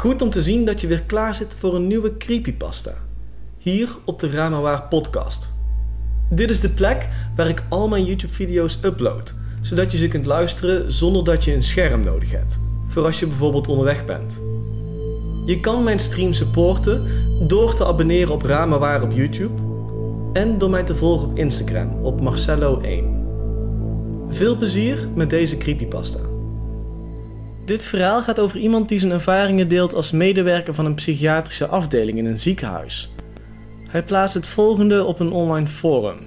Goed 0.00 0.22
om 0.22 0.30
te 0.30 0.42
zien 0.42 0.64
dat 0.64 0.80
je 0.80 0.86
weer 0.86 1.02
klaar 1.02 1.34
zit 1.34 1.54
voor 1.58 1.74
een 1.74 1.86
nieuwe 1.86 2.16
creepypasta. 2.16 2.94
Hier 3.58 3.96
op 4.04 4.20
de 4.20 4.30
Ramawaar 4.30 4.82
podcast. 4.82 5.54
Dit 6.30 6.50
is 6.50 6.60
de 6.60 6.70
plek 6.70 7.06
waar 7.36 7.48
ik 7.48 7.62
al 7.68 7.88
mijn 7.88 8.04
YouTube 8.04 8.32
video's 8.32 8.78
upload, 8.82 9.34
zodat 9.60 9.92
je 9.92 9.98
ze 9.98 10.08
kunt 10.08 10.26
luisteren 10.26 10.92
zonder 10.92 11.24
dat 11.24 11.44
je 11.44 11.54
een 11.54 11.62
scherm 11.62 12.00
nodig 12.00 12.30
hebt. 12.30 12.58
Voor 12.86 13.04
als 13.04 13.20
je 13.20 13.26
bijvoorbeeld 13.26 13.68
onderweg 13.68 14.04
bent. 14.04 14.40
Je 15.44 15.60
kan 15.60 15.84
mijn 15.84 15.98
stream 15.98 16.32
supporten 16.32 17.06
door 17.46 17.74
te 17.74 17.86
abonneren 17.86 18.34
op 18.34 18.42
Ramawaar 18.42 19.02
op 19.02 19.12
YouTube 19.12 19.62
en 20.32 20.58
door 20.58 20.70
mij 20.70 20.82
te 20.82 20.96
volgen 20.96 21.28
op 21.28 21.38
Instagram 21.38 22.04
op 22.04 22.20
Marcello1. 22.20 23.04
Veel 24.28 24.56
plezier 24.56 25.08
met 25.14 25.30
deze 25.30 25.56
creepypasta. 25.56 26.29
Dit 27.64 27.84
verhaal 27.84 28.22
gaat 28.22 28.40
over 28.40 28.58
iemand 28.58 28.88
die 28.88 28.98
zijn 28.98 29.12
ervaringen 29.12 29.68
deelt 29.68 29.94
als 29.94 30.10
medewerker 30.10 30.74
van 30.74 30.84
een 30.84 30.94
psychiatrische 30.94 31.66
afdeling 31.66 32.18
in 32.18 32.26
een 32.26 32.38
ziekenhuis. 32.38 33.12
Hij 33.88 34.02
plaatst 34.02 34.34
het 34.34 34.46
volgende 34.46 35.04
op 35.04 35.20
een 35.20 35.32
online 35.32 35.66
forum. 35.66 36.18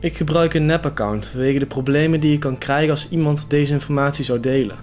Ik 0.00 0.16
gebruik 0.16 0.54
een 0.54 0.66
nep-account 0.66 1.26
vanwege 1.26 1.58
de 1.58 1.66
problemen 1.66 2.20
die 2.20 2.30
je 2.30 2.38
kan 2.38 2.58
krijgen 2.58 2.90
als 2.90 3.08
iemand 3.08 3.50
deze 3.50 3.72
informatie 3.72 4.24
zou 4.24 4.40
delen. 4.40 4.76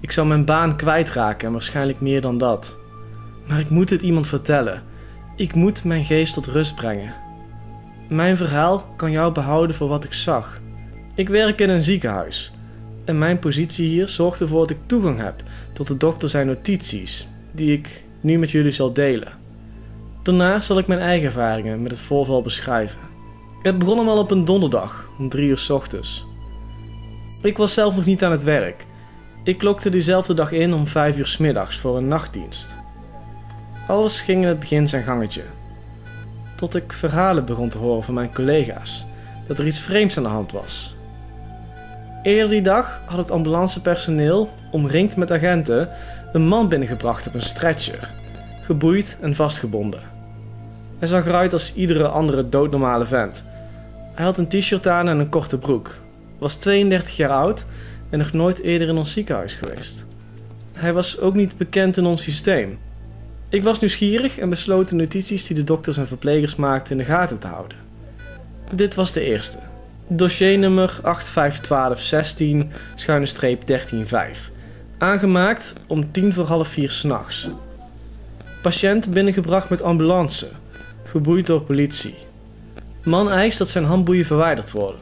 Ik 0.00 0.12
zou 0.12 0.26
mijn 0.26 0.44
baan 0.44 0.76
kwijtraken 0.76 1.46
en 1.46 1.52
waarschijnlijk 1.52 2.00
meer 2.00 2.20
dan 2.20 2.38
dat. 2.38 2.76
Maar 3.46 3.60
ik 3.60 3.70
moet 3.70 3.90
het 3.90 4.02
iemand 4.02 4.26
vertellen. 4.26 4.82
Ik 5.36 5.54
moet 5.54 5.84
mijn 5.84 6.04
geest 6.04 6.34
tot 6.34 6.46
rust 6.46 6.74
brengen. 6.74 7.14
Mijn 8.08 8.36
verhaal 8.36 8.94
kan 8.96 9.10
jou 9.10 9.32
behouden 9.32 9.76
voor 9.76 9.88
wat 9.88 10.04
ik 10.04 10.12
zag. 10.12 10.60
Ik 11.14 11.28
werk 11.28 11.60
in 11.60 11.70
een 11.70 11.82
ziekenhuis. 11.82 12.52
En 13.08 13.18
mijn 13.18 13.38
positie 13.38 13.88
hier 13.88 14.08
zorgt 14.08 14.40
ervoor 14.40 14.60
dat 14.60 14.70
ik 14.70 14.86
toegang 14.86 15.18
heb 15.18 15.42
tot 15.72 15.86
de 15.86 15.96
dokter 15.96 16.28
zijn 16.28 16.46
notities, 16.46 17.28
die 17.52 17.72
ik 17.72 18.04
nu 18.20 18.38
met 18.38 18.50
jullie 18.50 18.72
zal 18.72 18.92
delen. 18.92 19.32
Daarna 20.22 20.60
zal 20.60 20.78
ik 20.78 20.86
mijn 20.86 21.00
eigen 21.00 21.26
ervaringen 21.26 21.82
met 21.82 21.90
het 21.90 22.00
voorval 22.00 22.42
beschrijven. 22.42 22.98
Het 23.62 23.78
begon 23.78 23.96
allemaal 23.96 24.18
op 24.18 24.30
een 24.30 24.44
donderdag, 24.44 25.10
om 25.18 25.28
drie 25.28 25.48
uur 25.48 25.58
s 25.58 25.70
ochtends. 25.70 26.26
Ik 27.42 27.56
was 27.56 27.74
zelf 27.74 27.96
nog 27.96 28.04
niet 28.04 28.24
aan 28.24 28.30
het 28.30 28.42
werk. 28.42 28.86
Ik 29.44 29.58
klokte 29.58 29.90
diezelfde 29.90 30.34
dag 30.34 30.52
in 30.52 30.74
om 30.74 30.86
vijf 30.86 31.16
uur 31.18 31.26
s 31.26 31.36
middags 31.36 31.78
voor 31.78 31.96
een 31.96 32.08
nachtdienst. 32.08 32.74
Alles 33.86 34.20
ging 34.20 34.42
in 34.42 34.48
het 34.48 34.60
begin 34.60 34.88
zijn 34.88 35.04
gangetje. 35.04 35.42
Tot 36.56 36.74
ik 36.74 36.92
verhalen 36.92 37.44
begon 37.44 37.68
te 37.68 37.78
horen 37.78 38.04
van 38.04 38.14
mijn 38.14 38.34
collega's 38.34 39.06
dat 39.46 39.58
er 39.58 39.66
iets 39.66 39.80
vreemds 39.80 40.16
aan 40.16 40.22
de 40.22 40.28
hand 40.28 40.52
was. 40.52 40.96
Eerder 42.22 42.48
die 42.48 42.62
dag 42.62 43.00
had 43.04 43.18
het 43.18 43.30
ambulancepersoneel, 43.30 44.50
omringd 44.70 45.16
met 45.16 45.32
agenten, 45.32 45.88
een 46.32 46.46
man 46.46 46.68
binnengebracht 46.68 47.26
op 47.26 47.34
een 47.34 47.42
stretcher, 47.42 48.10
geboeid 48.60 49.16
en 49.20 49.34
vastgebonden. 49.34 50.00
Hij 50.98 51.08
zag 51.08 51.26
eruit 51.26 51.52
als 51.52 51.74
iedere 51.74 52.08
andere 52.08 52.48
doodnormale 52.48 53.06
vent. 53.06 53.44
Hij 54.14 54.24
had 54.24 54.38
een 54.38 54.48
t-shirt 54.48 54.88
aan 54.88 55.08
en 55.08 55.18
een 55.18 55.28
korte 55.28 55.58
broek, 55.58 55.98
was 56.38 56.54
32 56.54 57.16
jaar 57.16 57.30
oud 57.30 57.66
en 58.10 58.18
nog 58.18 58.32
nooit 58.32 58.60
eerder 58.60 58.88
in 58.88 58.96
ons 58.96 59.12
ziekenhuis 59.12 59.54
geweest. 59.54 60.06
Hij 60.72 60.92
was 60.92 61.18
ook 61.18 61.34
niet 61.34 61.56
bekend 61.56 61.96
in 61.96 62.04
ons 62.04 62.22
systeem. 62.22 62.78
Ik 63.48 63.62
was 63.62 63.80
nieuwsgierig 63.80 64.38
en 64.38 64.48
besloot 64.48 64.88
de 64.88 64.94
notities 64.94 65.46
die 65.46 65.56
de 65.56 65.64
dokters 65.64 65.96
en 65.96 66.06
verplegers 66.06 66.56
maakten 66.56 66.92
in 66.92 66.98
de 66.98 67.04
gaten 67.04 67.38
te 67.38 67.46
houden. 67.46 67.78
Dit 68.74 68.94
was 68.94 69.12
de 69.12 69.20
eerste. 69.20 69.58
Dossiernummer 70.10 71.00
851216 71.02 72.70
schuine 72.94 73.26
streep 73.26 73.68
135. 73.68 74.50
Aangemaakt 74.98 75.74
om 75.86 76.12
tien 76.12 76.32
voor 76.32 76.44
half 76.44 76.68
vier 76.68 76.90
s'nachts. 76.90 77.48
Patiënt 78.62 79.10
binnengebracht 79.10 79.70
met 79.70 79.82
ambulance. 79.82 80.48
Geboeid 81.04 81.46
door 81.46 81.60
politie. 81.60 82.14
Man 83.02 83.30
eist 83.30 83.58
dat 83.58 83.68
zijn 83.68 83.84
handboeien 83.84 84.24
verwijderd 84.24 84.70
worden. 84.70 85.00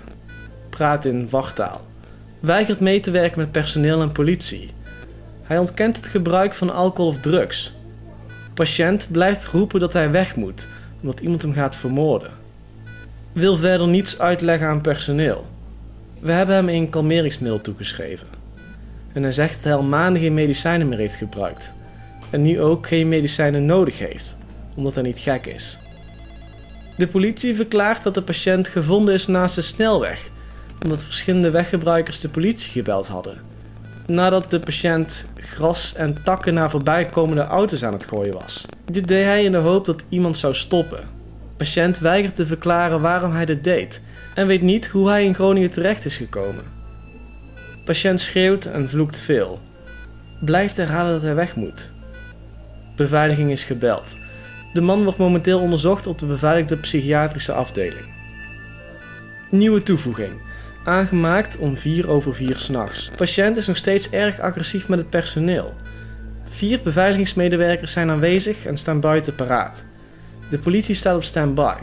Praat 0.70 1.04
in 1.04 1.28
wachttaal. 1.30 1.86
Weigert 2.40 2.80
mee 2.80 3.00
te 3.00 3.10
werken 3.10 3.38
met 3.38 3.52
personeel 3.52 4.02
en 4.02 4.12
politie. 4.12 4.70
Hij 5.42 5.58
ontkent 5.58 5.96
het 5.96 6.06
gebruik 6.06 6.54
van 6.54 6.74
alcohol 6.74 7.10
of 7.10 7.18
drugs. 7.18 7.74
Patiënt 8.54 9.08
blijft 9.10 9.44
roepen 9.44 9.80
dat 9.80 9.92
hij 9.92 10.10
weg 10.10 10.36
moet, 10.36 10.66
omdat 11.00 11.20
iemand 11.20 11.42
hem 11.42 11.52
gaat 11.52 11.76
vermoorden 11.76 12.44
wil 13.36 13.56
verder 13.56 13.88
niets 13.88 14.18
uitleggen 14.18 14.68
aan 14.68 14.80
personeel. 14.80 15.46
We 16.20 16.32
hebben 16.32 16.54
hem 16.54 16.68
een 16.68 16.90
kalmeringsmiddel 16.90 17.60
toegeschreven. 17.60 18.26
En 19.12 19.22
hij 19.22 19.32
zegt 19.32 19.54
dat 19.54 19.64
hij 19.64 19.74
al 19.74 19.82
maanden 19.82 20.22
geen 20.22 20.34
medicijnen 20.34 20.88
meer 20.88 20.98
heeft 20.98 21.14
gebruikt. 21.14 21.72
En 22.30 22.42
nu 22.42 22.60
ook 22.60 22.86
geen 22.86 23.08
medicijnen 23.08 23.66
nodig 23.66 23.98
heeft, 23.98 24.36
omdat 24.74 24.94
hij 24.94 25.02
niet 25.02 25.18
gek 25.18 25.46
is. 25.46 25.78
De 26.96 27.06
politie 27.06 27.54
verklaart 27.54 28.02
dat 28.02 28.14
de 28.14 28.22
patiënt 28.22 28.68
gevonden 28.68 29.14
is 29.14 29.26
naast 29.26 29.54
de 29.54 29.62
snelweg, 29.62 30.30
omdat 30.82 31.02
verschillende 31.02 31.50
weggebruikers 31.50 32.20
de 32.20 32.28
politie 32.28 32.72
gebeld 32.72 33.06
hadden. 33.06 33.38
Nadat 34.06 34.50
de 34.50 34.60
patiënt 34.60 35.26
gras 35.36 35.94
en 35.94 36.22
takken 36.24 36.54
naar 36.54 36.70
voorbijkomende 36.70 37.42
auto's 37.42 37.84
aan 37.84 37.92
het 37.92 38.04
gooien 38.04 38.34
was. 38.34 38.66
Dit 38.84 39.08
deed 39.08 39.24
hij 39.24 39.44
in 39.44 39.52
de 39.52 39.58
hoop 39.58 39.84
dat 39.84 40.04
iemand 40.08 40.36
zou 40.36 40.54
stoppen 40.54 41.15
patiënt 41.56 41.98
weigert 41.98 42.36
te 42.36 42.46
verklaren 42.46 43.00
waarom 43.00 43.32
hij 43.32 43.44
dit 43.44 43.64
deed 43.64 44.02
en 44.34 44.46
weet 44.46 44.62
niet 44.62 44.86
hoe 44.86 45.08
hij 45.08 45.24
in 45.24 45.34
Groningen 45.34 45.70
terecht 45.70 46.04
is 46.04 46.16
gekomen. 46.16 46.64
Patiënt 47.84 48.20
schreeuwt 48.20 48.64
en 48.64 48.88
vloekt 48.88 49.18
veel. 49.18 49.60
Blijft 50.40 50.76
herhalen 50.76 51.12
dat 51.12 51.22
hij 51.22 51.34
weg 51.34 51.56
moet. 51.56 51.92
Beveiliging 52.96 53.50
is 53.50 53.64
gebeld. 53.64 54.18
De 54.72 54.80
man 54.80 55.02
wordt 55.02 55.18
momenteel 55.18 55.60
onderzocht 55.60 56.06
op 56.06 56.18
de 56.18 56.26
beveiligde 56.26 56.76
psychiatrische 56.76 57.52
afdeling. 57.52 58.14
Nieuwe 59.50 59.82
toevoeging. 59.82 60.32
Aangemaakt 60.84 61.58
om 61.58 61.76
4 61.76 62.08
over 62.08 62.34
4 62.34 62.56
s'nachts. 62.56 63.10
Patiënt 63.16 63.56
is 63.56 63.66
nog 63.66 63.76
steeds 63.76 64.10
erg 64.10 64.40
agressief 64.40 64.88
met 64.88 64.98
het 64.98 65.10
personeel. 65.10 65.74
Vier 66.48 66.80
beveiligingsmedewerkers 66.82 67.92
zijn 67.92 68.10
aanwezig 68.10 68.66
en 68.66 68.76
staan 68.76 69.00
buiten 69.00 69.34
paraat. 69.34 69.84
De 70.50 70.58
politie 70.58 70.94
staat 70.94 71.16
op 71.16 71.22
standby. 71.22 71.76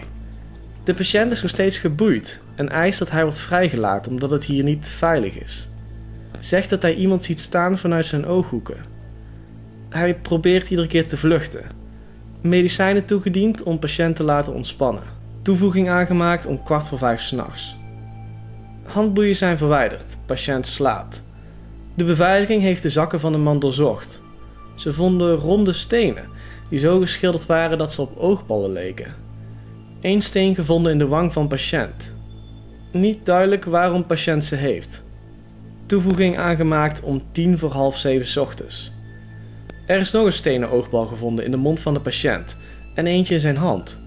De 0.84 0.94
patiënt 0.94 1.32
is 1.32 1.42
nog 1.42 1.50
steeds 1.50 1.78
geboeid 1.78 2.40
en 2.56 2.70
eist 2.70 3.00
dat 3.00 3.12
hij 3.12 3.24
wordt 3.24 3.38
vrijgelaten 3.38 4.12
omdat 4.12 4.32
het 4.32 4.46
hier 4.46 4.64
niet 4.64 4.90
veilig 4.90 5.40
is. 5.40 5.70
Zegt 6.40 6.70
dat 6.70 6.82
hij 6.82 6.94
iemand 6.96 7.24
ziet 7.24 7.40
staan 7.40 7.78
vanuit 7.78 8.06
zijn 8.06 8.26
ooghoeken. 8.26 8.78
Hij 9.90 10.16
probeert 10.16 10.70
iedere 10.70 10.88
keer 10.88 11.08
te 11.08 11.18
vluchten. 11.18 11.64
Medicijnen 12.42 13.06
toegediend 13.06 13.64
om 13.64 13.80
patiënt 13.80 14.16
te 14.16 14.24
laten 14.24 14.54
ontspannen. 14.54 15.04
Toevoeging 15.42 15.90
aangemaakt 15.90 16.46
om 16.46 16.64
kwart 16.64 16.88
voor 16.88 16.98
vijf 16.98 17.22
s'nachts. 17.22 17.76
Handboeien 18.84 19.36
zijn 19.36 19.58
verwijderd. 19.58 20.18
Patiënt 20.26 20.68
slaapt. 20.68 21.24
De 21.96 22.04
beveiliging 22.04 22.62
heeft 22.62 22.82
de 22.82 22.90
zakken 22.90 23.20
van 23.20 23.32
de 23.32 23.38
man 23.38 23.60
doorzocht. 23.60 24.22
Ze 24.76 24.94
vonden 24.94 25.36
ronde 25.36 25.74
stenen 25.74 26.26
die 26.70 26.80
zo 26.80 27.00
geschilderd 27.00 27.46
waren 27.46 27.78
dat 27.78 27.92
ze 27.92 28.02
op 28.02 28.18
oogballen 28.18 28.72
leken. 28.72 29.14
Eén 30.02 30.22
steen 30.22 30.56
gevonden 30.56 30.92
in 30.92 30.98
de 30.98 31.08
wang 31.08 31.34
van 31.34 31.48
patiënt. 31.48 32.16
Niet 32.92 33.26
duidelijk 33.26 33.66
waarom 33.66 34.06
patiënt 34.06 34.46
ze 34.46 34.56
heeft. 34.56 35.04
Toevoeging 35.86 36.38
aangemaakt 36.38 37.02
om 37.02 37.24
tien 37.32 37.58
voor 37.58 37.72
half 37.72 37.98
zeven 37.98 38.42
ochtends. 38.42 38.94
Er 39.88 40.00
is 40.00 40.12
nog 40.12 40.26
een 40.26 40.34
stenen 40.34 40.72
oogbal 40.72 41.06
gevonden 41.06 41.46
in 41.46 41.52
de 41.52 41.58
mond 41.58 41.80
van 41.80 41.94
de 41.94 42.00
patiënt 42.00 42.58
en 42.96 43.08
eentje 43.08 43.34
in 43.34 43.40
zijn 43.40 43.58
hand. 43.58 44.02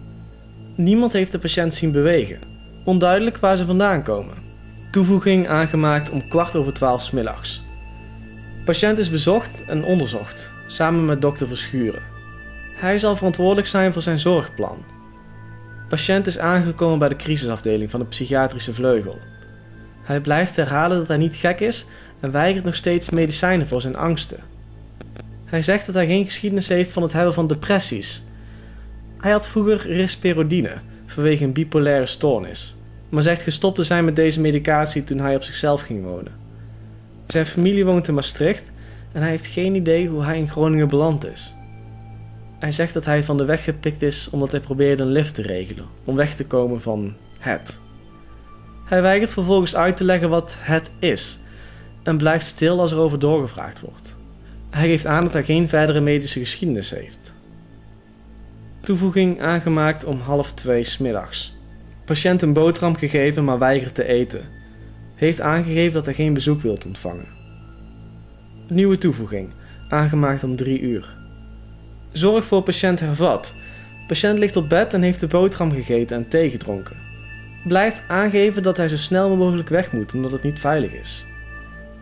Niemand 0.77 1.13
heeft 1.13 1.33
de 1.33 1.39
patiënt 1.39 1.75
zien 1.75 1.93
bewegen. 1.93 2.39
Onduidelijk 2.85 3.37
waar 3.37 3.57
ze 3.57 3.65
vandaan 3.65 4.03
komen. 4.03 4.35
Toevoeging 4.91 5.49
aangemaakt 5.49 6.11
om 6.11 6.29
kwart 6.29 6.57
over 6.57 6.73
twaalf 6.73 7.13
middags. 7.13 7.63
Patiënt 8.65 8.99
is 8.99 9.11
bezocht 9.11 9.65
en 9.67 9.85
onderzocht, 9.85 10.51
samen 10.67 11.05
met 11.05 11.23
dokter 11.23 11.49
Verschuren. 11.49 12.16
Hij 12.77 12.99
zal 12.99 13.17
verantwoordelijk 13.17 13.67
zijn 13.67 13.93
voor 13.93 14.03
zijn 14.03 14.19
zorgplan. 14.19 14.85
Patiënt 15.89 16.27
is 16.27 16.39
aangekomen 16.39 16.99
bij 16.99 17.09
de 17.09 17.17
crisisafdeling 17.17 17.91
van 17.91 18.01
de 18.01 18.07
psychiatrische 18.07 18.75
vleugel. 18.75 19.19
Hij 20.03 20.21
blijft 20.21 20.57
herhalen 20.57 20.99
dat 20.99 21.09
hij 21.09 21.17
niet 21.17 21.37
gek 21.37 21.61
is 21.61 21.87
en 22.21 22.31
weigert 22.31 22.65
nog 22.65 22.75
steeds 22.75 23.11
medicijnen 23.11 23.69
voor 23.69 23.81
zijn 23.81 23.97
angsten. 23.97 24.41
Hij 25.45 25.63
zegt 25.63 25.87
dat 25.87 25.95
hij 25.95 26.07
geen 26.07 26.25
geschiedenis 26.25 26.69
heeft 26.69 26.91
van 26.91 27.03
het 27.03 27.13
hebben 27.13 27.35
van 27.35 27.47
depressies. 27.47 28.25
Hij 29.19 29.31
had 29.31 29.49
vroeger 29.49 29.93
risperidone 29.93 30.81
vanwege 31.07 31.45
een 31.45 31.53
bipolaire 31.53 32.07
stoornis, 32.07 32.77
maar 33.09 33.23
zegt 33.23 33.43
gestopt 33.43 33.77
te 33.77 33.83
zijn 33.83 34.05
met 34.05 34.17
deze 34.17 34.41
medicatie 34.41 35.05
toen 35.05 35.19
hij 35.19 35.37
op 35.37 35.43
zichzelf 35.43 35.81
ging 35.81 36.05
wonen. 36.05 36.33
Zijn 37.27 37.47
familie 37.47 37.85
woont 37.85 38.09
in 38.09 38.15
Maastricht 38.15 38.71
en 39.13 39.21
hij 39.21 39.31
heeft 39.31 39.47
geen 39.47 39.75
idee 39.75 40.09
hoe 40.09 40.25
hij 40.25 40.39
in 40.39 40.49
Groningen 40.49 40.89
beland 40.89 41.27
is. 41.27 41.55
Hij 42.59 42.73
zegt 42.73 42.95
dat 42.95 43.05
hij 43.05 43.25
van 43.25 43.37
de 43.37 43.45
weg 43.45 43.65
gepikt 43.65 44.03
is 44.03 44.31
omdat 44.31 44.51
hij 44.51 44.61
probeerde 44.61 45.03
een 45.03 45.09
lift 45.09 45.35
te 45.35 45.43
regelen, 45.43 45.87
om 46.05 46.17
weg 46.17 46.35
te 46.35 46.47
komen 46.47 46.81
van 46.81 47.15
het. 47.39 47.81
Hij 48.85 49.03
weigert 49.03 49.33
vervolgens 49.33 49.77
uit 49.77 49.97
te 49.97 50.05
leggen 50.05 50.29
wat 50.29 50.57
het 50.61 50.91
is 50.99 51.41
en 52.03 52.17
blijft 52.17 52.47
stil 52.47 52.81
als 52.81 52.93
er 52.93 52.99
over 52.99 53.19
doorgevraagd 53.19 53.81
wordt. 53.81 54.17
Hij 54.71 54.89
geeft 54.89 55.07
aan 55.07 55.23
dat 55.23 55.33
hij 55.33 55.45
geen 55.45 55.69
verdere 55.69 56.01
medische 56.01 56.39
geschiedenis 56.39 56.91
heeft. 56.91 57.35
Toevoeging 58.81 59.41
aangemaakt 59.41 60.05
om 60.05 60.21
half 60.21 60.53
twee 60.53 60.85
smiddags. 60.85 61.57
Patiënt 62.05 62.43
een 62.43 62.53
boterham 62.53 62.97
gegeven, 62.97 63.45
maar 63.45 63.59
weigert 63.59 63.95
te 63.95 64.05
eten. 64.05 64.45
Heeft 65.15 65.41
aangegeven 65.41 65.93
dat 65.93 66.05
hij 66.05 66.15
geen 66.15 66.35
bezoek 66.35 66.61
wilt 66.61 66.87
ontvangen. 66.87 67.27
Nieuwe 68.69 68.99
toevoeging, 68.99 69.53
aangemaakt 69.89 70.45
om 70.45 70.57
3 70.57 70.81
uur. 70.81 71.26
Zorg 72.17 72.45
voor 72.45 72.63
patiënt 72.63 73.01
hervat. 73.01 73.55
Patiënt 74.07 74.39
ligt 74.39 74.57
op 74.57 74.69
bed 74.69 74.95
en 74.95 75.03
heeft 75.03 75.21
de 75.21 75.27
boterham 75.27 75.73
gegeten 75.73 76.17
en 76.17 76.29
thee 76.29 76.51
gedronken. 76.51 76.97
Blijft 77.65 78.03
aangeven 78.09 78.63
dat 78.63 78.77
hij 78.77 78.89
zo 78.89 78.97
snel 78.97 79.37
mogelijk 79.37 79.69
weg 79.69 79.93
moet 79.93 80.15
omdat 80.15 80.33
het 80.33 80.43
niet 80.43 80.61
veilig 80.61 80.93
is. 80.93 81.27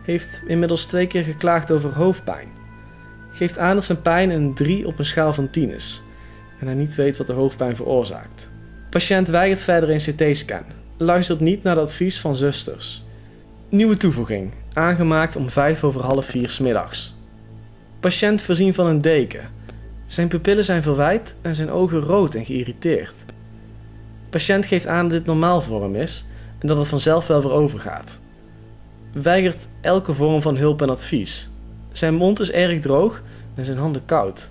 Heeft 0.03 0.43
inmiddels 0.47 0.85
twee 0.85 1.07
keer 1.07 1.23
geklaagd 1.23 1.71
over 1.71 1.95
hoofdpijn. 1.95 2.47
Geeft 3.31 3.57
aan 3.57 3.75
dat 3.75 3.83
zijn 3.83 4.01
pijn 4.01 4.29
een 4.29 4.53
3 4.53 4.87
op 4.87 4.99
een 4.99 5.05
schaal 5.05 5.33
van 5.33 5.49
10 5.49 5.69
is 5.69 6.03
en 6.59 6.65
hij 6.65 6.75
niet 6.75 6.95
weet 6.95 7.17
wat 7.17 7.27
de 7.27 7.33
hoofdpijn 7.33 7.75
veroorzaakt. 7.75 8.49
Patiënt 8.89 9.27
weigert 9.27 9.61
verder 9.61 9.89
een 9.89 10.31
CT-scan. 10.31 10.63
Luistert 10.97 11.39
niet 11.39 11.63
naar 11.63 11.75
het 11.75 11.85
advies 11.85 12.19
van 12.19 12.35
zusters. 12.35 13.03
Nieuwe 13.69 13.97
toevoeging, 13.97 14.53
aangemaakt 14.73 15.35
om 15.35 15.49
5 15.49 15.83
over 15.83 16.01
half 16.01 16.25
4 16.25 16.49
smiddags. 16.49 17.15
Patiënt 17.99 18.41
voorzien 18.41 18.73
van 18.73 18.85
een 18.85 19.01
deken. 19.01 19.63
Zijn 20.05 20.27
pupillen 20.27 20.65
zijn 20.65 20.83
verwijt 20.83 21.35
en 21.41 21.55
zijn 21.55 21.71
ogen 21.71 21.99
rood 21.99 22.35
en 22.35 22.45
geïrriteerd. 22.45 23.25
Patiënt 24.29 24.65
geeft 24.65 24.87
aan 24.87 25.07
dat 25.07 25.17
dit 25.17 25.25
normaal 25.25 25.61
voor 25.61 25.83
hem 25.83 25.95
is 25.95 26.25
en 26.59 26.67
dat 26.67 26.77
het 26.77 26.87
vanzelf 26.87 27.27
wel 27.27 27.41
weer 27.41 27.51
overgaat. 27.51 28.19
Weigert 29.13 29.67
elke 29.81 30.13
vorm 30.13 30.41
van 30.41 30.57
hulp 30.57 30.81
en 30.81 30.89
advies. 30.89 31.49
Zijn 31.91 32.15
mond 32.15 32.39
is 32.39 32.51
erg 32.51 32.79
droog 32.79 33.21
en 33.55 33.65
zijn 33.65 33.77
handen 33.77 34.05
koud. 34.05 34.49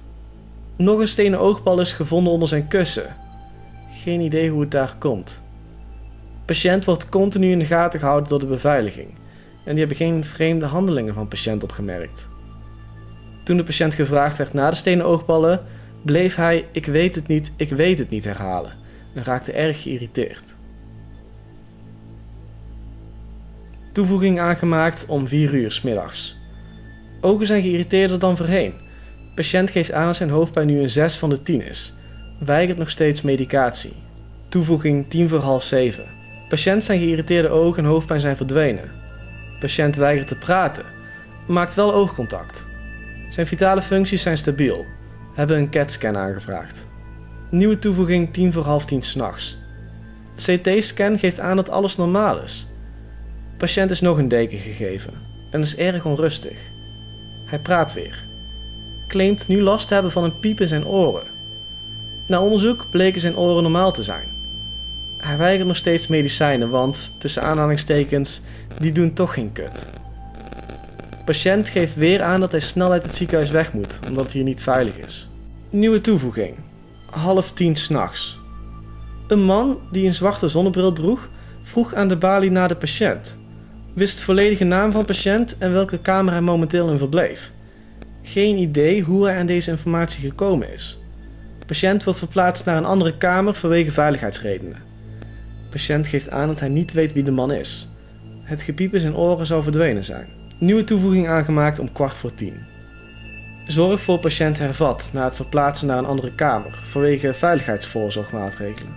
Nog 0.76 0.98
een 0.98 1.08
stenen 1.08 1.38
oogbal 1.38 1.80
is 1.80 1.92
gevonden 1.92 2.32
onder 2.32 2.48
zijn 2.48 2.68
kussen. 2.68 3.16
Geen 3.90 4.20
idee 4.20 4.50
hoe 4.50 4.60
het 4.60 4.70
daar 4.70 4.96
komt. 4.98 5.42
Patiënt 6.44 6.84
wordt 6.84 7.08
continu 7.08 7.50
in 7.50 7.58
de 7.58 7.64
gaten 7.64 8.00
gehouden 8.00 8.28
door 8.28 8.40
de 8.40 8.46
beveiliging 8.46 9.08
en 9.64 9.70
die 9.70 9.78
hebben 9.78 9.96
geen 9.96 10.24
vreemde 10.24 10.66
handelingen 10.66 11.14
van 11.14 11.28
patiënt 11.28 11.62
opgemerkt. 11.62 12.28
Toen 13.44 13.56
de 13.56 13.64
patiënt 13.64 13.94
gevraagd 13.94 14.38
werd 14.38 14.52
naar 14.52 14.70
de 14.70 14.76
stenen 14.76 15.06
oogballen, 15.06 15.62
bleef 16.02 16.34
hij 16.34 16.66
ik 16.72 16.86
weet 16.86 17.14
het 17.14 17.26
niet, 17.26 17.52
ik 17.56 17.70
weet 17.70 17.98
het 17.98 18.10
niet 18.10 18.24
herhalen 18.24 18.72
en 19.14 19.24
raakte 19.24 19.52
erg 19.52 19.82
geïrriteerd. 19.82 20.42
Toevoeging 23.92 24.40
aangemaakt 24.40 25.06
om 25.06 25.26
4 25.26 25.54
uur 25.54 25.72
s 25.72 25.82
middags. 25.82 26.36
Ogen 27.20 27.46
zijn 27.46 27.62
geïrriteerder 27.62 28.18
dan 28.18 28.36
voorheen. 28.36 28.74
Patiënt 29.34 29.70
geeft 29.70 29.92
aan 29.92 30.06
dat 30.06 30.16
zijn 30.16 30.30
hoofdpijn 30.30 30.66
nu 30.66 30.80
een 30.80 30.90
6 30.90 31.16
van 31.16 31.28
de 31.28 31.42
10 31.42 31.66
is. 31.66 31.94
Weigert 32.38 32.78
nog 32.78 32.90
steeds 32.90 33.22
medicatie. 33.22 33.92
Toevoeging 34.48 35.10
10 35.10 35.28
voor 35.28 35.38
half 35.38 35.62
7. 35.62 36.04
Patiënt 36.48 36.84
zijn 36.84 36.98
geïrriteerde 36.98 37.48
ogen 37.48 37.82
en 37.82 37.88
hoofdpijn 37.88 38.20
zijn 38.20 38.36
verdwenen. 38.36 38.90
Patiënt 39.60 39.96
weigert 39.96 40.28
te 40.28 40.38
praten, 40.38 40.84
maakt 41.46 41.74
wel 41.74 41.94
oogcontact. 41.94 42.66
Zijn 43.34 43.46
vitale 43.46 43.82
functies 43.82 44.22
zijn 44.22 44.38
stabiel. 44.38 44.86
Hebben 45.34 45.56
een 45.56 45.70
CAT-scan 45.70 46.16
aangevraagd. 46.16 46.86
Nieuwe 47.50 47.78
toevoeging 47.78 48.32
10 48.32 48.52
voor 48.52 48.62
half 48.62 48.84
10 48.84 49.02
s'nachts. 49.02 49.58
CT-scan 50.36 51.18
geeft 51.18 51.40
aan 51.40 51.56
dat 51.56 51.70
alles 51.70 51.96
normaal 51.96 52.42
is. 52.42 52.68
Patiënt 53.56 53.90
is 53.90 54.00
nog 54.00 54.18
een 54.18 54.28
deken 54.28 54.58
gegeven 54.58 55.12
en 55.50 55.60
is 55.60 55.76
erg 55.76 56.04
onrustig. 56.04 56.58
Hij 57.44 57.58
praat 57.58 57.92
weer. 57.92 58.26
Claimt 59.08 59.48
nu 59.48 59.62
last 59.62 59.88
te 59.88 59.94
hebben 59.94 60.12
van 60.12 60.24
een 60.24 60.38
piep 60.38 60.60
in 60.60 60.68
zijn 60.68 60.86
oren. 60.86 61.26
Na 62.26 62.42
onderzoek 62.42 62.86
bleken 62.90 63.20
zijn 63.20 63.36
oren 63.36 63.62
normaal 63.62 63.92
te 63.92 64.02
zijn. 64.02 64.28
Hij 65.18 65.36
weigert 65.36 65.66
nog 65.66 65.76
steeds 65.76 66.06
medicijnen, 66.06 66.70
want 66.70 67.14
tussen 67.18 67.42
aanhalingstekens, 67.42 68.40
die 68.78 68.92
doen 68.92 69.12
toch 69.12 69.34
geen 69.34 69.52
kut. 69.52 69.86
Patiënt 71.24 71.68
geeft 71.68 71.94
weer 71.94 72.22
aan 72.22 72.40
dat 72.40 72.50
hij 72.50 72.60
snel 72.60 72.92
uit 72.92 73.02
het 73.02 73.14
ziekenhuis 73.14 73.50
weg 73.50 73.72
moet, 73.72 73.98
omdat 74.08 74.24
het 74.24 74.32
hier 74.32 74.42
niet 74.42 74.62
veilig 74.62 74.98
is. 74.98 75.28
Nieuwe 75.70 76.00
toevoeging. 76.00 76.54
Half 77.10 77.52
tien 77.52 77.76
s'nachts. 77.76 78.38
Een 79.26 79.42
man 79.44 79.78
die 79.90 80.06
een 80.06 80.14
zwarte 80.14 80.48
zonnebril 80.48 80.92
droeg, 80.92 81.28
vroeg 81.62 81.94
aan 81.94 82.08
de 82.08 82.16
balie 82.16 82.50
naar 82.50 82.68
de 82.68 82.76
patiënt. 82.76 83.38
Wist 83.94 84.20
volledige 84.20 84.64
naam 84.64 84.92
van 84.92 85.04
patiënt 85.04 85.58
en 85.58 85.72
welke 85.72 85.98
kamer 85.98 86.32
hij 86.32 86.42
momenteel 86.42 86.90
in 86.90 86.98
verbleef. 86.98 87.52
Geen 88.22 88.56
idee 88.56 89.02
hoe 89.02 89.26
hij 89.26 89.38
aan 89.38 89.46
deze 89.46 89.70
informatie 89.70 90.28
gekomen 90.28 90.72
is. 90.72 90.98
patiënt 91.66 92.04
wordt 92.04 92.18
verplaatst 92.18 92.64
naar 92.64 92.76
een 92.76 92.84
andere 92.84 93.16
kamer 93.16 93.54
vanwege 93.54 93.90
veiligheidsredenen. 93.90 94.82
patiënt 95.70 96.06
geeft 96.06 96.30
aan 96.30 96.48
dat 96.48 96.60
hij 96.60 96.68
niet 96.68 96.92
weet 96.92 97.12
wie 97.12 97.22
de 97.22 97.30
man 97.30 97.52
is. 97.52 97.88
Het 98.42 98.62
gepiep 98.62 98.94
in 98.94 99.00
zijn 99.00 99.16
oren 99.16 99.46
zou 99.46 99.62
verdwenen 99.62 100.04
zijn. 100.04 100.42
Nieuwe 100.58 100.84
toevoeging 100.84 101.28
aangemaakt 101.28 101.78
om 101.78 101.92
kwart 101.92 102.16
voor 102.16 102.34
tien. 102.34 102.66
Zorg 103.66 104.00
voor 104.00 104.18
patiënt 104.18 104.58
hervat 104.58 105.10
na 105.12 105.24
het 105.24 105.36
verplaatsen 105.36 105.86
naar 105.86 105.98
een 105.98 106.04
andere 106.04 106.34
kamer 106.34 106.82
vanwege 106.84 107.34
veiligheidsvoorzorgmaatregelen. 107.34 108.94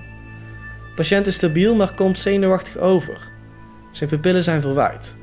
Patiënt 0.95 1.27
is 1.27 1.35
stabiel, 1.35 1.75
maar 1.75 1.93
komt 1.93 2.19
zenuwachtig 2.19 2.77
over. 2.77 3.31
Zijn 3.91 4.09
pupillen 4.09 4.43
zijn 4.43 4.61
verwaaid. 4.61 5.15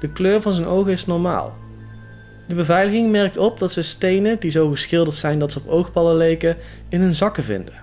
De 0.00 0.08
kleur 0.08 0.40
van 0.40 0.52
zijn 0.52 0.66
ogen 0.66 0.92
is 0.92 1.06
normaal. 1.06 1.56
De 2.48 2.54
beveiliging 2.54 3.10
merkt 3.10 3.36
op 3.36 3.58
dat 3.58 3.72
ze 3.72 3.82
stenen, 3.82 4.40
die 4.40 4.50
zo 4.50 4.70
geschilderd 4.70 5.16
zijn 5.16 5.38
dat 5.38 5.52
ze 5.52 5.58
op 5.58 5.68
oogballen 5.68 6.16
leken, 6.16 6.56
in 6.88 7.00
hun 7.00 7.14
zakken 7.14 7.44
vinden. 7.44 7.74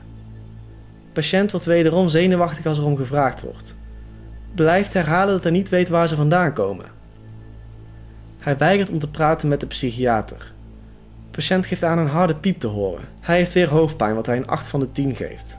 Patiënt 1.13 1.51
wordt 1.51 1.65
wederom 1.65 2.09
zenuwachtig 2.09 2.65
als 2.65 2.77
er 2.77 2.85
om 2.85 2.97
gevraagd 2.97 3.41
wordt. 3.41 3.75
Blijft 4.55 4.93
herhalen 4.93 5.33
dat 5.33 5.43
hij 5.43 5.51
niet 5.51 5.69
weet 5.69 5.89
waar 5.89 6.07
ze 6.07 6.15
vandaan 6.15 6.53
komen. 6.53 6.99
Hij 8.41 8.57
weigert 8.57 8.89
om 8.89 8.99
te 8.99 9.09
praten 9.09 9.49
met 9.49 9.59
de 9.59 9.67
psychiater. 9.67 10.51
Patiënt 11.31 11.65
geeft 11.65 11.83
aan 11.83 11.97
een 11.97 12.07
harde 12.07 12.35
piep 12.35 12.59
te 12.59 12.67
horen. 12.67 13.03
Hij 13.19 13.37
heeft 13.37 13.53
weer 13.53 13.69
hoofdpijn, 13.69 14.15
wat 14.15 14.25
hij 14.25 14.37
een 14.37 14.47
8 14.47 14.67
van 14.67 14.79
de 14.79 14.91
10 14.91 15.15
geeft. 15.15 15.57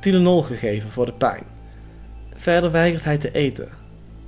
Tylenol 0.00 0.42
gegeven 0.42 0.90
voor 0.90 1.06
de 1.06 1.12
pijn. 1.12 1.42
Verder 2.36 2.70
weigert 2.70 3.04
hij 3.04 3.18
te 3.18 3.32
eten. 3.32 3.68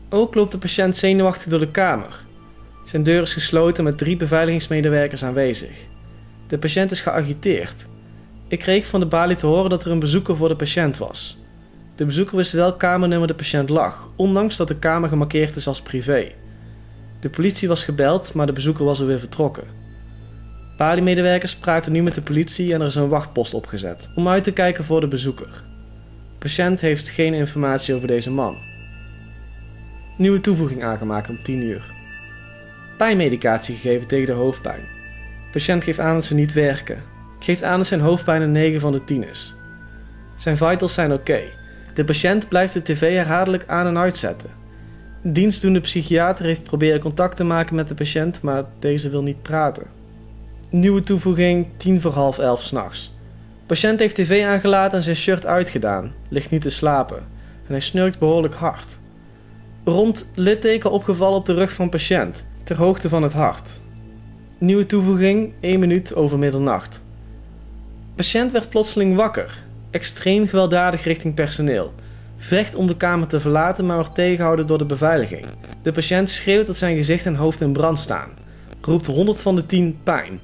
Ook 0.09 0.35
loopt 0.35 0.53
de 0.53 0.59
patiënt 0.59 0.97
zenuwachtig 0.97 1.49
door 1.49 1.61
de 1.61 1.71
kamer. 1.71 2.25
Zijn 2.85 3.03
deur 3.03 3.23
is 3.23 3.33
gesloten 3.33 3.85
met 3.85 3.99
drie 3.99 4.17
beveiligingsmedewerkers 4.17 5.25
aanwezig. 5.25 5.87
De 6.47 6.59
patiënt 6.59 6.91
is 6.91 7.01
geagiteerd. 7.01 7.87
Ik 8.49 8.59
kreeg 8.59 8.87
van 8.87 9.01
de 9.01 9.07
balie 9.07 9.37
te 9.37 9.47
horen 9.47 9.71
dat 9.71 9.85
er 9.85 9.91
een 9.91 9.99
bezoeker 9.99 10.37
voor 10.37 10.49
de 10.49 10.57
patiënt 10.57 10.99
was. 10.99 11.39
De 11.95 12.07
bezoeker 12.07 12.37
wist 12.37 12.53
welk 12.53 12.79
kamernummer 12.79 13.29
de 13.29 13.35
patiënt 13.35 13.69
lag, 13.69 14.09
ondanks 14.17 14.57
dat 14.57 14.69
de 14.69 14.79
kamer 14.79 15.09
gemarkeerd 15.09 15.57
is 15.57 15.67
als 15.67 15.83
privé. 15.83 16.33
De 17.21 17.31
politie 17.31 17.69
was 17.69 17.85
gebeld, 17.85 18.35
maar 18.35 18.47
de 18.47 18.53
bezoeker 18.53 18.85
was 18.85 19.01
er 19.01 19.07
weer 19.07 19.21
vertrokken. 19.21 19.65
Balie-medewerkers 20.77 21.57
praten 21.57 21.93
nu 21.93 22.03
met 22.03 22.15
de 22.15 22.23
politie 22.23 22.75
en 22.75 22.81
er 22.81 22.87
is 22.87 22.95
een 22.95 23.09
wachtpost 23.09 23.55
opgezet 23.55 24.09
om 24.15 24.29
uit 24.29 24.45
te 24.45 24.53
kijken 24.53 24.85
voor 24.85 25.01
de 25.01 25.09
bezoeker. 25.09 25.49
De 26.33 26.39
patiënt 26.39 26.81
heeft 26.81 27.09
geen 27.09 27.35
informatie 27.35 27.95
over 27.95 28.09
deze 28.09 28.31
man. 28.31 28.57
Nieuwe 30.19 30.41
toevoeging 30.41 30.83
aangemaakt 30.83 31.31
om 31.31 31.43
10 31.43 31.63
uur. 31.63 31.95
Pijnmedicatie 32.99 33.75
gegeven 33.75 34.07
tegen 34.07 34.27
de 34.27 34.33
hoofdpijn. 34.33 34.81
De 34.81 35.53
patiënt 35.53 35.85
geeft 35.85 35.99
aan 35.99 36.15
dat 36.15 36.25
ze 36.25 36.35
niet 36.35 36.53
werken. 36.53 37.03
Geeft 37.39 37.63
aan 37.63 37.79
dat 37.79 37.87
zijn 37.87 38.01
hoofdpijn 38.01 38.43
een 38.43 38.53
9 38.53 38.81
van 38.81 38.93
de 38.93 39.05
10 39.05 39.29
is. 39.29 39.55
Zijn 40.37 40.57
vitals 40.57 40.95
zijn 40.95 41.13
oké. 41.13 41.41
De 41.95 42.05
patiënt 42.05 42.49
blijft 42.49 42.75
de 42.75 42.83
tv 42.83 43.15
herhaaldelijk 43.15 43.65
aan 43.67 43.87
en 43.87 43.99
uitzetten. 43.99 44.51
Dienstdoende 45.29 45.81
psychiater 45.81 46.45
heeft 46.45 46.63
proberen 46.63 47.01
contact 47.01 47.37
te 47.37 47.45
maken 47.45 47.75
met 47.75 47.89
de 47.89 47.95
patiënt, 47.95 48.43
maar 48.43 48.65
deze 48.79 49.09
wil 49.09 49.23
niet 49.23 49.43
praten. 49.43 49.87
Nieuwe 50.71 51.01
toevoeging 51.01 51.67
10 51.77 52.01
voor 52.01 52.13
half 52.13 52.39
11 52.39 52.63
s'nachts. 52.63 53.15
Patiënt 53.67 54.01
heeft 54.01 54.15
tv 54.15 54.45
aangelaten 54.45 54.99
en 54.99 55.05
zijn 55.05 55.17
shirt 55.17 55.47
uitgedaan, 55.47 56.13
ligt 56.29 56.51
niet 56.51 56.63
te 56.63 56.71
slapen 56.71 57.17
en 57.67 57.73
hij 57.73 57.81
snurkt 57.81 58.19
behoorlijk 58.19 58.55
hard. 58.55 58.99
Rond 59.85 60.31
litteken 60.35 60.91
opgevallen 60.91 61.39
op 61.39 61.47
de 61.47 61.55
rug 61.55 61.73
van 61.73 61.89
patiënt, 61.89 62.47
ter 62.63 62.77
hoogte 62.77 63.09
van 63.09 63.23
het 63.23 63.33
hart. 63.33 63.81
Nieuwe 64.59 64.87
toevoeging 64.87 65.53
1 65.61 65.81
minuut 65.81 66.15
over 66.15 66.39
middernacht. 66.39 67.03
Patiënt 68.15 68.53
werd 68.53 68.69
plotseling 68.69 69.17
wakker, 69.17 69.63
extreem 69.91 70.47
gewelddadig 70.47 71.05
richting 71.05 71.35
personeel. 71.35 71.93
Vecht 72.37 72.75
om 72.75 72.87
de 72.87 72.97
kamer 72.97 73.27
te 73.27 73.41
verlaten, 73.41 73.87
maar 73.87 73.97
wordt 73.97 74.15
tegengehouden 74.15 74.67
door 74.67 74.79
de 74.79 74.85
beveiliging. 74.85 75.47
De 75.83 75.93
patiënt 75.93 76.31
schreeuwt 76.31 76.67
dat 76.67 76.77
zijn 76.77 76.97
gezicht 76.97 77.27
en 77.27 77.35
hoofd 77.35 77.61
in 77.61 77.73
brand 77.73 77.99
staan. 77.99 78.31
Roept 78.81 79.07
100 79.07 79.43
van 79.43 79.57
de 79.57 79.67
10 79.67 79.99
pijn. 80.03 80.41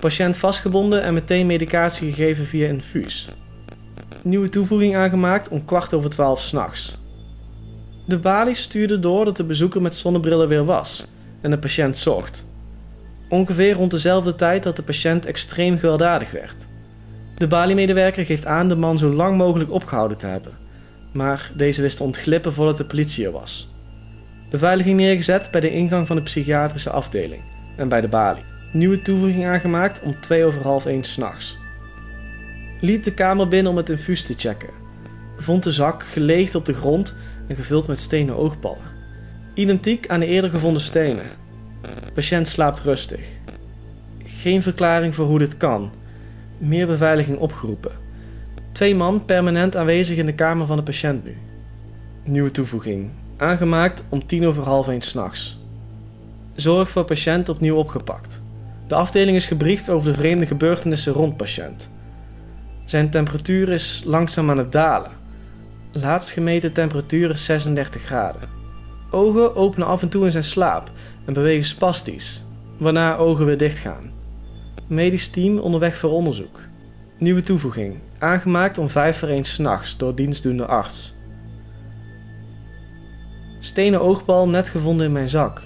Patiënt 0.00 0.36
vastgebonden 0.36 1.02
en 1.02 1.14
meteen 1.14 1.46
medicatie 1.46 2.12
gegeven 2.12 2.46
via 2.46 2.68
infuus. 2.68 3.28
Nieuwe 4.22 4.48
toevoeging 4.48 4.96
aangemaakt 4.96 5.48
om 5.48 5.64
kwart 5.64 5.94
over 5.94 6.10
12 6.10 6.40
s'nachts. 6.40 6.98
De 8.06 8.18
balie 8.18 8.54
stuurde 8.54 8.98
door 8.98 9.24
dat 9.24 9.36
de 9.36 9.44
bezoeker 9.44 9.82
met 9.82 9.94
zonnebrillen 9.94 10.48
weer 10.48 10.64
was 10.64 11.06
en 11.40 11.50
de 11.50 11.58
patiënt 11.58 11.96
zocht. 11.96 12.46
Ongeveer 13.28 13.74
rond 13.74 13.90
dezelfde 13.90 14.34
tijd 14.34 14.62
dat 14.62 14.76
de 14.76 14.82
patiënt 14.82 15.26
extreem 15.26 15.78
gewelddadig 15.78 16.30
werd. 16.30 16.66
De 17.36 17.46
baliemedewerker 17.46 18.24
geeft 18.24 18.46
aan 18.46 18.68
de 18.68 18.76
man 18.76 18.98
zo 18.98 19.12
lang 19.12 19.36
mogelijk 19.36 19.70
opgehouden 19.70 20.18
te 20.18 20.26
hebben, 20.26 20.52
maar 21.16 21.50
deze 21.54 21.82
wist 21.82 21.96
te 21.96 22.02
ontglippen 22.02 22.52
voordat 22.52 22.76
de 22.76 22.84
politie 22.84 23.24
er 23.24 23.32
was. 23.32 23.74
Beveiliging 24.50 24.96
neergezet 24.96 25.50
bij 25.50 25.60
de 25.60 25.70
ingang 25.70 26.06
van 26.06 26.16
de 26.16 26.22
psychiatrische 26.22 26.90
afdeling 26.90 27.42
en 27.76 27.88
bij 27.88 28.00
de 28.00 28.08
balie. 28.08 28.42
Nieuwe 28.72 29.02
toevoeging 29.02 29.46
aangemaakt 29.46 30.02
om 30.02 30.20
2 30.20 30.44
over 30.44 30.62
half 30.62 30.86
1 30.86 31.04
s'nachts. 31.04 31.58
Liep 32.80 33.04
de 33.04 33.14
kamer 33.14 33.48
binnen 33.48 33.72
om 33.72 33.78
het 33.78 33.88
infuus 33.88 34.22
te 34.24 34.34
checken. 34.36 34.70
Vond 35.36 35.62
de 35.62 35.72
zak 35.72 36.02
geleegd 36.02 36.54
op 36.54 36.64
de 36.64 36.74
grond 36.74 37.14
en 37.46 37.56
gevuld 37.56 37.86
met 37.86 38.00
stenen 38.00 38.36
oogballen. 38.36 38.94
Identiek 39.54 40.08
aan 40.08 40.20
de 40.20 40.26
eerder 40.26 40.50
gevonden 40.50 40.82
stenen. 40.82 41.24
Patiënt 42.14 42.48
slaapt 42.48 42.80
rustig. 42.80 43.26
Geen 44.24 44.62
verklaring 44.62 45.14
voor 45.14 45.26
hoe 45.26 45.38
dit 45.38 45.56
kan. 45.56 45.90
Meer 46.58 46.86
beveiliging 46.86 47.38
opgeroepen. 47.38 48.05
Twee 48.76 48.94
man 48.94 49.24
permanent 49.24 49.76
aanwezig 49.76 50.18
in 50.18 50.26
de 50.26 50.34
kamer 50.34 50.66
van 50.66 50.76
de 50.76 50.82
patiënt 50.82 51.24
nu. 51.24 51.36
Nieuwe 52.24 52.50
toevoeging. 52.50 53.10
Aangemaakt 53.36 54.04
om 54.08 54.26
tien 54.26 54.46
over 54.46 54.62
half 54.62 54.88
één 54.88 55.00
s'nachts. 55.00 55.58
Zorg 56.54 56.90
voor 56.90 57.04
patiënt 57.04 57.48
opnieuw 57.48 57.76
opgepakt. 57.76 58.42
De 58.88 58.94
afdeling 58.94 59.36
is 59.36 59.46
gebriefd 59.46 59.88
over 59.88 60.10
de 60.10 60.16
vreemde 60.16 60.46
gebeurtenissen 60.46 61.12
rond 61.12 61.36
patiënt. 61.36 61.90
Zijn 62.84 63.10
temperatuur 63.10 63.68
is 63.68 64.02
langzaam 64.04 64.50
aan 64.50 64.58
het 64.58 64.72
dalen. 64.72 65.10
Laatst 65.92 66.30
gemeten 66.30 66.72
temperatuur 66.72 67.30
is 67.30 67.44
36 67.44 68.02
graden. 68.02 68.42
Ogen 69.10 69.56
openen 69.56 69.86
af 69.86 70.02
en 70.02 70.08
toe 70.08 70.24
in 70.24 70.32
zijn 70.32 70.44
slaap 70.44 70.90
en 71.24 71.32
bewegen 71.32 71.64
spastisch, 71.64 72.44
waarna 72.78 73.16
ogen 73.16 73.46
weer 73.46 73.58
dichtgaan. 73.58 74.10
Medisch 74.86 75.28
team 75.28 75.58
onderweg 75.58 75.96
voor 75.96 76.10
onderzoek. 76.10 76.60
Nieuwe 77.18 77.40
toevoeging, 77.40 77.98
aangemaakt 78.18 78.78
om 78.78 78.90
5 78.90 79.18
voor 79.18 79.28
1 79.28 79.44
s'nachts 79.44 79.96
door 79.96 80.14
dienstdoende 80.14 80.66
arts. 80.66 81.14
Stenen 83.60 84.00
oogbal 84.00 84.48
net 84.48 84.68
gevonden 84.68 85.06
in 85.06 85.12
mijn 85.12 85.28
zak. 85.28 85.62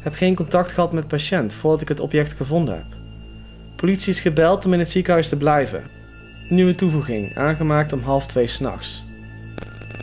Heb 0.00 0.14
geen 0.14 0.34
contact 0.34 0.72
gehad 0.72 0.92
met 0.92 1.08
patiënt 1.08 1.52
voordat 1.52 1.80
ik 1.80 1.88
het 1.88 2.00
object 2.00 2.32
gevonden 2.32 2.74
heb. 2.74 2.86
Politie 3.76 4.12
is 4.12 4.20
gebeld 4.20 4.66
om 4.66 4.72
in 4.72 4.78
het 4.78 4.90
ziekenhuis 4.90 5.28
te 5.28 5.36
blijven. 5.36 5.82
Nieuwe 6.48 6.74
toevoeging, 6.74 7.36
aangemaakt 7.36 7.92
om 7.92 8.00
half 8.00 8.26
twee 8.26 8.46
s'nachts. 8.46 9.04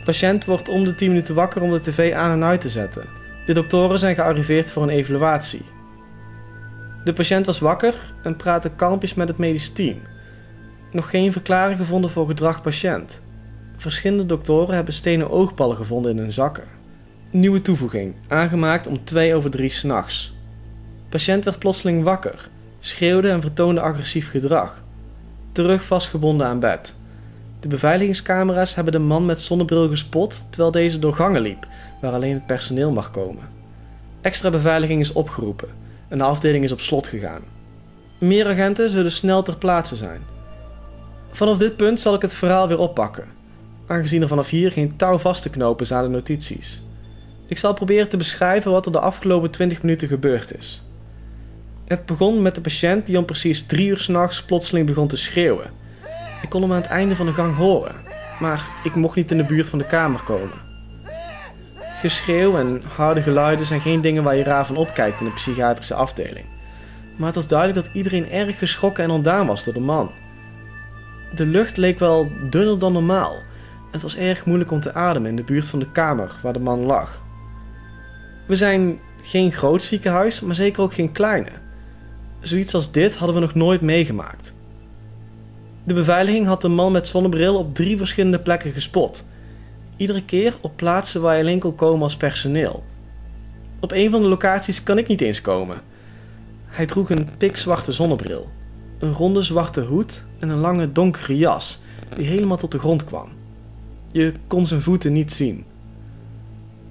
Patiënt 0.04 0.44
wordt 0.44 0.68
om 0.68 0.84
de 0.84 0.94
10 0.94 1.08
minuten 1.08 1.34
wakker 1.34 1.62
om 1.62 1.70
de 1.70 1.80
tv 1.80 2.12
aan 2.12 2.30
en 2.30 2.44
uit 2.44 2.60
te 2.60 2.70
zetten. 2.70 3.08
De 3.46 3.54
doktoren 3.54 3.98
zijn 3.98 4.14
gearriveerd 4.14 4.70
voor 4.70 4.82
een 4.82 4.88
evaluatie. 4.88 5.64
De 7.04 7.12
patiënt 7.12 7.46
was 7.46 7.58
wakker 7.58 8.14
en 8.22 8.36
praatte 8.36 8.70
kalmpjes 8.70 9.14
met 9.14 9.28
het 9.28 9.38
medisch 9.38 9.72
team. 9.72 10.12
Nog 10.94 11.10
geen 11.10 11.32
verklaring 11.32 11.78
gevonden 11.78 12.10
voor 12.10 12.26
gedrag 12.26 12.62
patiënt. 12.62 13.22
Verschillende 13.76 14.26
doktoren 14.26 14.74
hebben 14.74 14.94
stenen 14.94 15.30
oogballen 15.30 15.76
gevonden 15.76 16.10
in 16.10 16.18
hun 16.18 16.32
zakken. 16.32 16.64
Nieuwe 17.30 17.60
toevoeging, 17.60 18.14
aangemaakt 18.28 18.86
om 18.86 19.04
2 19.04 19.34
over 19.34 19.50
3 19.50 19.68
s'nachts. 19.68 20.34
Patiënt 21.08 21.44
werd 21.44 21.58
plotseling 21.58 22.02
wakker, 22.02 22.48
schreeuwde 22.80 23.28
en 23.28 23.40
vertoonde 23.40 23.80
agressief 23.80 24.30
gedrag. 24.30 24.82
Terug 25.52 25.84
vastgebonden 25.84 26.46
aan 26.46 26.60
bed. 26.60 26.94
De 27.60 27.68
beveiligingscamera's 27.68 28.74
hebben 28.74 28.92
de 28.92 28.98
man 28.98 29.26
met 29.26 29.40
zonnebril 29.40 29.88
gespot 29.88 30.44
terwijl 30.50 30.70
deze 30.70 30.98
door 30.98 31.14
gangen 31.14 31.42
liep, 31.42 31.66
waar 32.00 32.12
alleen 32.12 32.34
het 32.34 32.46
personeel 32.46 32.92
mag 32.92 33.10
komen. 33.10 33.48
Extra 34.20 34.50
beveiliging 34.50 35.00
is 35.00 35.12
opgeroepen 35.12 35.68
en 36.08 36.18
de 36.18 36.24
afdeling 36.24 36.64
is 36.64 36.72
op 36.72 36.80
slot 36.80 37.06
gegaan. 37.06 37.42
Meer 38.18 38.46
agenten 38.46 38.90
zullen 38.90 39.12
snel 39.12 39.42
ter 39.42 39.56
plaatse 39.56 39.96
zijn. 39.96 40.33
Vanaf 41.34 41.58
dit 41.58 41.76
punt 41.76 42.00
zal 42.00 42.14
ik 42.14 42.22
het 42.22 42.34
verhaal 42.34 42.68
weer 42.68 42.78
oppakken, 42.78 43.24
aangezien 43.86 44.22
er 44.22 44.28
vanaf 44.28 44.48
hier 44.48 44.72
geen 44.72 44.96
touw 44.96 45.18
vast 45.18 45.42
te 45.42 45.50
knopen 45.50 45.84
is 45.84 45.92
aan 45.92 46.02
de 46.02 46.08
notities. 46.08 46.82
Ik 47.46 47.58
zal 47.58 47.74
proberen 47.74 48.08
te 48.08 48.16
beschrijven 48.16 48.70
wat 48.70 48.86
er 48.86 48.92
de 48.92 49.00
afgelopen 49.00 49.50
20 49.50 49.82
minuten 49.82 50.08
gebeurd 50.08 50.56
is. 50.56 50.82
Het 51.84 52.06
begon 52.06 52.42
met 52.42 52.54
de 52.54 52.60
patiënt 52.60 53.06
die 53.06 53.18
om 53.18 53.24
precies 53.24 53.66
drie 53.66 53.88
uur 53.88 53.98
s'nachts 53.98 54.42
plotseling 54.42 54.86
begon 54.86 55.08
te 55.08 55.16
schreeuwen. 55.16 55.70
Ik 56.42 56.48
kon 56.48 56.62
hem 56.62 56.72
aan 56.72 56.80
het 56.80 56.90
einde 56.90 57.16
van 57.16 57.26
de 57.26 57.32
gang 57.32 57.56
horen, 57.56 57.94
maar 58.40 58.68
ik 58.84 58.94
mocht 58.94 59.16
niet 59.16 59.30
in 59.30 59.36
de 59.36 59.44
buurt 59.44 59.68
van 59.68 59.78
de 59.78 59.86
kamer 59.86 60.22
komen. 60.22 60.62
Geschreeuw 62.00 62.58
en 62.58 62.82
harde 62.96 63.22
geluiden 63.22 63.66
zijn 63.66 63.80
geen 63.80 64.00
dingen 64.00 64.22
waar 64.22 64.36
je 64.36 64.42
raar 64.42 64.66
van 64.66 64.76
opkijkt 64.76 65.20
in 65.20 65.26
de 65.26 65.32
psychiatrische 65.32 65.94
afdeling. 65.94 66.46
Maar 67.16 67.26
het 67.26 67.36
was 67.36 67.46
duidelijk 67.46 67.86
dat 67.86 67.94
iedereen 67.94 68.30
erg 68.30 68.58
geschrokken 68.58 69.04
en 69.04 69.10
ontdaan 69.10 69.46
was 69.46 69.64
door 69.64 69.74
de 69.74 69.80
man. 69.80 70.10
De 71.34 71.46
lucht 71.46 71.76
leek 71.76 71.98
wel 71.98 72.30
dunner 72.50 72.78
dan 72.78 72.92
normaal. 72.92 73.36
Het 73.90 74.02
was 74.02 74.16
erg 74.16 74.44
moeilijk 74.44 74.70
om 74.70 74.80
te 74.80 74.94
ademen 74.94 75.30
in 75.30 75.36
de 75.36 75.42
buurt 75.42 75.66
van 75.66 75.78
de 75.78 75.90
kamer 75.90 76.32
waar 76.42 76.52
de 76.52 76.58
man 76.58 76.80
lag. 76.80 77.20
We 78.46 78.56
zijn 78.56 78.98
geen 79.22 79.52
groot 79.52 79.82
ziekenhuis, 79.82 80.40
maar 80.40 80.54
zeker 80.54 80.82
ook 80.82 80.94
geen 80.94 81.12
kleine. 81.12 81.48
Zoiets 82.40 82.74
als 82.74 82.92
dit 82.92 83.16
hadden 83.16 83.36
we 83.36 83.42
nog 83.42 83.54
nooit 83.54 83.80
meegemaakt. 83.80 84.54
De 85.84 85.94
beveiliging 85.94 86.46
had 86.46 86.60
de 86.60 86.68
man 86.68 86.92
met 86.92 87.08
zonnebril 87.08 87.56
op 87.56 87.74
drie 87.74 87.96
verschillende 87.96 88.40
plekken 88.40 88.72
gespot. 88.72 89.24
Iedere 89.96 90.24
keer 90.24 90.54
op 90.60 90.76
plaatsen 90.76 91.20
waar 91.20 91.34
je 91.34 91.42
alleen 91.42 91.58
kon 91.58 91.74
komen 91.74 92.02
als 92.02 92.16
personeel. 92.16 92.84
Op 93.80 93.92
een 93.92 94.10
van 94.10 94.22
de 94.22 94.28
locaties 94.28 94.82
kan 94.82 94.98
ik 94.98 95.06
niet 95.06 95.20
eens 95.20 95.40
komen. 95.40 95.80
Hij 96.66 96.86
droeg 96.86 97.10
een 97.10 97.28
pikzwarte 97.38 97.92
zonnebril, 97.92 98.50
een 99.04 99.12
ronde 99.12 99.42
zwarte 99.42 99.80
hoed 99.80 100.24
en 100.38 100.48
een 100.48 100.58
lange 100.58 100.92
donkere 100.92 101.36
jas 101.36 101.82
die 102.16 102.26
helemaal 102.26 102.56
tot 102.56 102.72
de 102.72 102.78
grond 102.78 103.04
kwam. 103.04 103.28
Je 104.12 104.32
kon 104.46 104.66
zijn 104.66 104.80
voeten 104.80 105.12
niet 105.12 105.32
zien. 105.32 105.64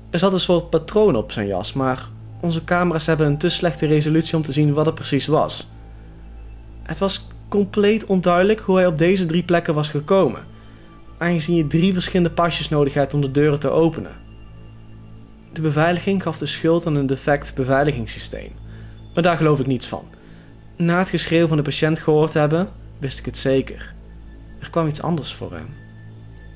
Er 0.10 0.20
zat 0.20 0.34
een 0.34 0.39
soort 0.39 0.70
patroon 0.70 1.15
op 1.15 1.32
zijn 1.32 1.48
jas, 1.48 1.74
maar 1.74 2.10
onze 2.41 2.63
camera's 2.63 3.05
hebben 3.05 3.27
een 3.27 3.38
te 3.38 3.50
slechte 3.50 3.86
resolutie 3.86 4.36
om 4.36 4.43
te 4.43 4.51
zien 4.51 4.74
wat 4.74 4.86
het 4.86 4.96
precies 4.96 5.27
was. 5.27 5.70
Het 6.84 6.98
was 6.98 7.27
compleet 7.48 8.05
onduidelijk 8.05 8.60
hoe 8.60 8.75
hij 8.75 8.88
op 8.88 8.98
deze 8.98 9.25
drie 9.25 9.43
plekken 9.43 9.74
was 9.74 9.89
gekomen, 9.89 10.46
aangezien 11.17 11.55
je 11.55 11.67
drie 11.67 11.93
verschillende 11.93 12.32
pasjes 12.32 12.70
nodig 12.70 12.93
hebt 12.93 13.13
om 13.13 13.22
de 13.22 13.32
deuren 13.32 13.60
te 13.60 13.70
openen. 13.70 14.15
De 15.53 15.62
beveiliging 15.62 16.24
gaf 16.24 16.38
de 16.38 16.46
schuld 16.46 16.86
aan 16.86 16.96
een 16.96 17.08
defect 17.08 17.55
beveiligingssysteem, 17.55 18.51
maar 19.13 19.24
daar 19.24 19.38
geloof 19.38 19.60
ik 19.60 19.67
niets 19.67 19.88
van. 19.88 20.03
Na 20.75 20.98
het 20.98 21.10
geschreeuw 21.10 21.48
van 21.48 21.58
de 21.58 21.63
patiënt 21.63 22.00
gehoord 22.00 22.34
hebben, 22.34 22.70
wist 23.00 23.20
ik 23.20 23.25
het 23.25 23.38
zeker. 23.38 23.94
Er 24.60 24.70
kwam 24.70 24.88
iets 24.88 25.01
anders 25.01 25.34
voor 25.34 25.51
hem. 25.51 25.68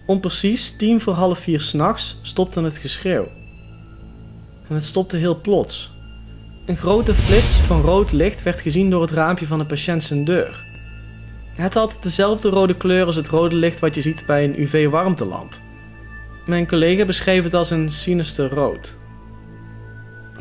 Om 0.05 0.19
precies 0.19 0.75
tien 0.77 1.01
voor 1.01 1.13
half 1.13 1.39
vier 1.39 1.61
s'nachts 1.61 2.19
stopte 2.21 2.61
het 2.61 2.77
geschreeuw. 2.77 3.27
En 4.67 4.75
het 4.75 4.83
stopte 4.83 5.17
heel 5.17 5.41
plots. 5.41 5.91
Een 6.65 6.77
grote 6.77 7.13
flits 7.13 7.55
van 7.55 7.81
rood 7.81 8.11
licht 8.11 8.43
werd 8.43 8.61
gezien 8.61 8.89
door 8.89 9.01
het 9.01 9.11
raampje 9.11 9.47
van 9.47 9.59
de 9.59 9.65
patiënt 9.65 10.03
zijn 10.03 10.25
deur. 10.25 10.65
Het 11.55 11.73
had 11.73 11.97
dezelfde 12.01 12.49
rode 12.49 12.77
kleur 12.77 13.05
als 13.05 13.15
het 13.15 13.27
rode 13.27 13.55
licht 13.55 13.79
wat 13.79 13.95
je 13.95 14.01
ziet 14.01 14.25
bij 14.25 14.43
een 14.43 14.61
UV-warmtelamp. 14.61 15.53
Mijn 16.45 16.67
collega 16.67 17.05
beschreef 17.05 17.43
het 17.43 17.53
als 17.53 17.69
een 17.69 17.89
sinister 17.89 18.49
rood. 18.49 18.97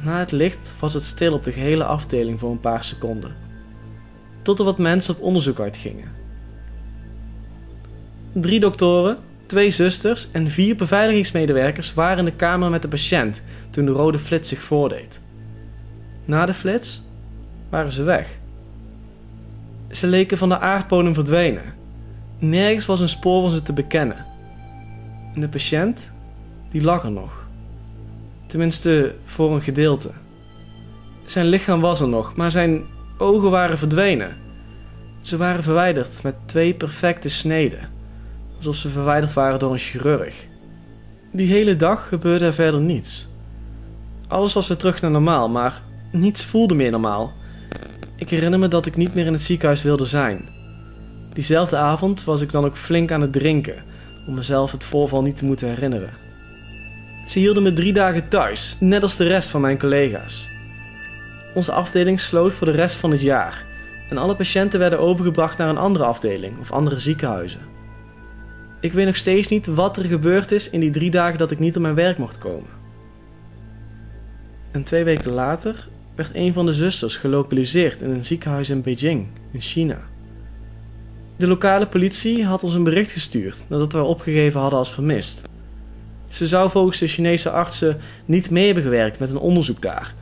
Na 0.03 0.19
het 0.19 0.33
licht 0.33 0.75
was 0.79 0.95
het 0.95 1.05
stil 1.05 1.33
op 1.33 1.45
de 1.45 1.53
gehele 1.53 1.85
afdeling 1.85 2.39
voor 2.39 2.51
een 2.51 2.61
paar 2.61 2.85
seconden. 2.85 3.46
Tot 4.47 4.59
er 4.59 4.65
wat 4.65 4.79
mensen 4.79 5.15
op 5.15 5.23
onderzoek 5.23 5.61
uitgingen. 5.61 6.13
Drie 8.33 8.61
doktoren, 8.61 9.19
twee 9.47 9.71
zusters 9.71 10.31
en 10.33 10.51
vier 10.51 10.77
beveiligingsmedewerkers 10.77 11.95
waren 11.95 12.19
in 12.19 12.25
de 12.25 12.33
kamer 12.33 12.71
met 12.71 12.83
de 12.83 12.89
patiënt 12.89 13.43
toen 13.71 13.85
de 13.85 13.91
rode 13.91 14.19
flits 14.19 14.49
zich 14.49 14.63
voordeed. 14.63 15.21
Na 16.25 16.47
de 16.47 16.55
flits 16.55 17.03
waren 17.69 17.93
ze 17.93 18.03
weg. 18.03 18.39
Ze 19.91 20.07
leken 20.07 20.39
van 20.39 20.49
de 20.49 20.59
aardbodem 20.59 21.15
verdwenen. 21.15 21.75
Nergens 22.39 22.87
was 22.87 23.01
een 23.01 23.09
spoor 23.09 23.43
van 23.43 23.51
ze 23.51 23.63
te 23.63 23.73
bekennen. 23.73 24.27
En 25.35 25.41
de 25.41 25.49
patiënt, 25.49 26.11
die 26.71 26.83
lag 26.83 27.05
er 27.05 27.13
nog. 27.13 27.47
Tenminste, 28.47 29.15
voor 29.25 29.55
een 29.55 29.63
gedeelte. 29.63 30.11
Zijn 31.25 31.47
lichaam 31.47 31.81
was 31.81 32.01
er 32.01 32.09
nog, 32.09 32.37
maar 32.37 32.51
zijn 32.51 32.95
ogen 33.19 33.51
waren 33.51 33.79
verdwenen. 33.79 34.37
Ze 35.21 35.37
waren 35.37 35.63
verwijderd 35.63 36.23
met 36.23 36.35
twee 36.47 36.75
perfecte 36.75 37.29
sneden, 37.29 37.89
alsof 38.57 38.77
ze 38.77 38.89
verwijderd 38.89 39.33
waren 39.33 39.59
door 39.59 39.73
een 39.73 39.79
chirurg. 39.79 40.47
Die 41.33 41.53
hele 41.53 41.77
dag 41.77 42.09
gebeurde 42.09 42.45
er 42.45 42.55
verder 42.55 42.81
niets. 42.81 43.29
Alles 44.29 44.53
was 44.53 44.69
weer 44.69 44.77
terug 44.77 45.01
naar 45.01 45.11
normaal, 45.11 45.49
maar 45.49 45.83
niets 46.13 46.45
voelde 46.45 46.75
meer 46.75 46.91
normaal. 46.91 47.33
Ik 48.17 48.29
herinner 48.29 48.59
me 48.59 48.69
dat 48.69 48.87
ik 48.87 48.97
niet 48.97 49.15
meer 49.15 49.27
in 49.27 49.33
het 49.33 49.43
ziekenhuis 49.43 49.83
wilde 49.83 50.07
zijn. 50.07 50.49
Diezelfde 51.33 51.77
avond 51.77 52.25
was 52.25 52.41
ik 52.41 52.53
dan 52.53 52.65
ook 52.65 52.77
flink 52.77 53.13
aan 53.13 53.21
het 53.21 53.33
drinken, 53.33 53.85
om 54.27 54.35
mezelf 54.35 54.73
het 54.73 54.85
voorval 54.85 55.23
niet 55.23 55.37
te 55.37 55.45
moeten 55.45 55.69
herinneren. 55.69 56.11
Ze 57.27 57.39
hielden 57.39 57.63
me 57.63 57.73
drie 57.73 57.93
dagen 57.93 58.29
thuis, 58.29 58.77
net 58.81 59.03
als 59.03 59.17
de 59.17 59.27
rest 59.27 59.49
van 59.49 59.61
mijn 59.61 59.79
collega's. 59.79 60.49
Onze 61.57 61.73
afdeling 61.73 62.21
sloot 62.21 62.53
voor 62.53 62.67
de 62.67 62.73
rest 62.73 62.97
van 62.97 63.11
het 63.11 63.21
jaar 63.21 63.67
en 64.09 64.19
alle 64.19 64.37
patiënten 64.37 64.79
werden 64.79 64.99
overgebracht 64.99 65.59
naar 65.59 65.69
een 65.69 65.77
andere 65.77 66.05
afdeling 66.05 66.59
of 66.59 66.73
andere 66.73 66.99
ziekenhuizen. 66.99 67.61
Ik 68.81 68.93
weet 68.93 69.07
nog 69.07 69.17
steeds 69.17 69.49
niet 69.49 69.67
wat 69.67 69.97
er 69.97 70.05
gebeurd 70.05 70.53
is 70.53 70.71
in 70.71 70.81
die 70.81 70.91
drie 70.91 71.11
dagen 71.11 71.39
dat 71.39 71.51
ik 71.51 71.59
niet 71.59 71.77
op 71.77 71.83
mijn 71.83 71.95
werk 71.95 72.19
mocht 72.19 72.39
komen. 72.39 72.69
En 74.71 74.83
twee 74.83 75.05
weken 75.05 75.33
later 75.33 75.89
werd 76.15 76.31
een 76.35 76.53
van 76.53 76.67
de 76.67 76.73
zusters 76.73 77.17
gelokaliseerd 77.17 78.01
in 78.01 78.11
een 78.11 78.25
ziekenhuis 78.25 78.71
in 78.71 78.83
Beijing, 78.83 79.27
in 79.51 79.61
China. 79.61 79.99
De 81.37 81.47
lokale 81.47 81.87
politie 81.87 82.45
had 82.45 82.63
ons 82.63 82.75
een 82.75 82.85
bericht 82.85 83.13
gestuurd 83.13 83.65
nadat 83.69 83.93
we 83.93 84.03
opgegeven 84.03 84.61
hadden 84.61 84.79
als 84.79 84.93
vermist. 84.93 85.43
Ze 86.29 86.47
zou 86.47 86.71
volgens 86.71 86.99
de 86.99 87.07
Chinese 87.07 87.51
artsen 87.51 88.01
niet 88.25 88.51
mee 88.51 88.65
hebben 88.67 88.83
gewerkt 88.83 89.19
met 89.19 89.31
een 89.31 89.39
onderzoek 89.39 89.83
daar 89.83 90.15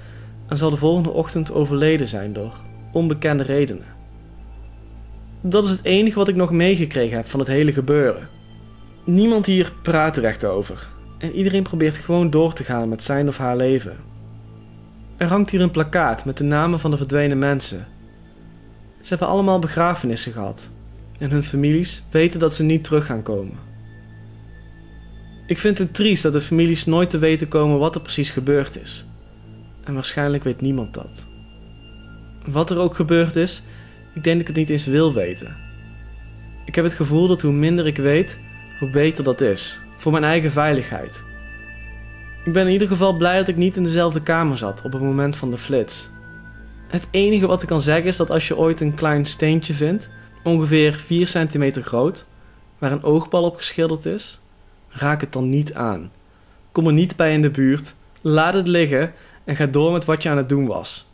en 0.48 0.56
zal 0.56 0.70
de 0.70 0.76
volgende 0.76 1.10
ochtend 1.10 1.52
overleden 1.52 2.08
zijn 2.08 2.32
door 2.32 2.52
onbekende 2.92 3.42
redenen. 3.42 3.86
Dat 5.40 5.64
is 5.64 5.70
het 5.70 5.84
enige 5.84 6.18
wat 6.18 6.28
ik 6.28 6.36
nog 6.36 6.50
meegekregen 6.50 7.16
heb 7.16 7.26
van 7.26 7.40
het 7.40 7.48
hele 7.48 7.72
gebeuren. 7.72 8.28
Niemand 9.04 9.46
hier 9.46 9.72
praat 9.82 10.16
er 10.16 10.24
echt 10.24 10.44
over 10.44 10.88
en 11.18 11.32
iedereen 11.32 11.62
probeert 11.62 11.96
gewoon 11.96 12.30
door 12.30 12.52
te 12.52 12.64
gaan 12.64 12.88
met 12.88 13.02
zijn 13.02 13.28
of 13.28 13.36
haar 13.36 13.56
leven. 13.56 13.96
Er 15.16 15.26
hangt 15.26 15.50
hier 15.50 15.60
een 15.60 15.70
plakkaat 15.70 16.24
met 16.24 16.36
de 16.36 16.44
namen 16.44 16.80
van 16.80 16.90
de 16.90 16.96
verdwenen 16.96 17.38
mensen. 17.38 17.86
Ze 19.00 19.08
hebben 19.08 19.28
allemaal 19.28 19.58
begrafenissen 19.58 20.32
gehad 20.32 20.70
en 21.18 21.30
hun 21.30 21.44
families 21.44 22.04
weten 22.10 22.40
dat 22.40 22.54
ze 22.54 22.62
niet 22.62 22.84
terug 22.84 23.06
gaan 23.06 23.22
komen. 23.22 23.58
Ik 25.46 25.58
vind 25.58 25.78
het 25.78 25.94
triest 25.94 26.22
dat 26.22 26.32
de 26.32 26.40
families 26.40 26.84
nooit 26.84 27.10
te 27.10 27.18
weten 27.18 27.48
komen 27.48 27.78
wat 27.78 27.94
er 27.94 28.00
precies 28.00 28.30
gebeurd 28.30 28.80
is. 28.80 29.06
En 29.84 29.94
waarschijnlijk 29.94 30.44
weet 30.44 30.60
niemand 30.60 30.94
dat. 30.94 31.26
Wat 32.46 32.70
er 32.70 32.78
ook 32.78 32.94
gebeurd 32.94 33.36
is, 33.36 33.62
ik 34.14 34.24
denk 34.24 34.38
dat 34.38 34.40
ik 34.40 34.46
het 34.46 34.56
niet 34.56 34.70
eens 34.70 34.86
wil 34.86 35.12
weten. 35.12 35.56
Ik 36.64 36.74
heb 36.74 36.84
het 36.84 36.94
gevoel 36.94 37.26
dat 37.28 37.42
hoe 37.42 37.52
minder 37.52 37.86
ik 37.86 37.96
weet, 37.96 38.38
hoe 38.78 38.90
beter 38.90 39.24
dat 39.24 39.40
is. 39.40 39.80
Voor 39.96 40.12
mijn 40.12 40.24
eigen 40.24 40.52
veiligheid. 40.52 41.22
Ik 42.44 42.52
ben 42.52 42.66
in 42.66 42.72
ieder 42.72 42.88
geval 42.88 43.16
blij 43.16 43.38
dat 43.38 43.48
ik 43.48 43.56
niet 43.56 43.76
in 43.76 43.82
dezelfde 43.82 44.22
kamer 44.22 44.58
zat 44.58 44.82
op 44.82 44.92
het 44.92 45.02
moment 45.02 45.36
van 45.36 45.50
de 45.50 45.58
flits. 45.58 46.10
Het 46.88 47.06
enige 47.10 47.46
wat 47.46 47.62
ik 47.62 47.68
kan 47.68 47.80
zeggen 47.80 48.06
is 48.06 48.16
dat 48.16 48.30
als 48.30 48.48
je 48.48 48.56
ooit 48.56 48.80
een 48.80 48.94
klein 48.94 49.24
steentje 49.24 49.74
vindt, 49.74 50.10
ongeveer 50.42 50.94
4 50.94 51.26
centimeter 51.26 51.82
groot, 51.82 52.26
waar 52.78 52.92
een 52.92 53.02
oogbal 53.02 53.42
op 53.42 53.56
geschilderd 53.56 54.06
is, 54.06 54.40
raak 54.88 55.20
het 55.20 55.32
dan 55.32 55.48
niet 55.48 55.74
aan. 55.74 56.10
Kom 56.72 56.86
er 56.86 56.92
niet 56.92 57.16
bij 57.16 57.32
in 57.32 57.42
de 57.42 57.50
buurt, 57.50 57.94
laat 58.20 58.54
het 58.54 58.66
liggen 58.66 59.12
en 59.44 59.56
ga 59.56 59.66
door 59.66 59.92
met 59.92 60.04
wat 60.04 60.22
je 60.22 60.28
aan 60.28 60.36
het 60.36 60.48
doen 60.48 60.66
was. 60.66 61.06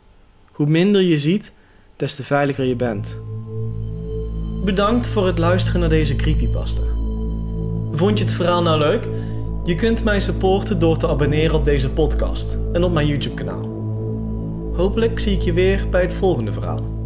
Hoe 0.51 0.67
minder 0.67 1.01
je 1.01 1.17
ziet, 1.17 1.53
des 1.95 2.15
te 2.15 2.23
veiliger 2.23 2.65
je 2.65 2.75
bent. 2.75 3.19
Bedankt 4.63 5.07
voor 5.07 5.27
het 5.27 5.37
luisteren 5.37 5.79
naar 5.79 5.89
deze 5.89 6.15
creepypasta. 6.15 6.81
Vond 7.91 8.17
je 8.17 8.23
het 8.23 8.33
verhaal 8.33 8.61
nou 8.61 8.79
leuk? 8.79 9.07
Je 9.63 9.75
kunt 9.75 10.03
mij 10.03 10.19
supporten 10.19 10.79
door 10.79 10.97
te 10.97 11.07
abonneren 11.07 11.55
op 11.55 11.65
deze 11.65 11.89
podcast 11.89 12.57
en 12.73 12.83
op 12.83 12.93
mijn 12.93 13.07
YouTube 13.07 13.35
kanaal. 13.35 13.69
Hopelijk 14.75 15.19
zie 15.19 15.35
ik 15.35 15.41
je 15.41 15.53
weer 15.53 15.87
bij 15.89 16.01
het 16.01 16.13
volgende 16.13 16.53
verhaal. 16.53 17.00